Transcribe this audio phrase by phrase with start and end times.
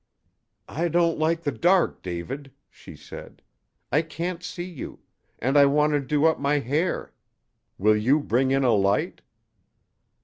[0.67, 3.43] "I don't like the dark, David," she said.
[3.91, 5.01] "I can't see you.
[5.37, 7.13] And I want to do up my hair.
[7.77, 9.21] Will you bring in a light?"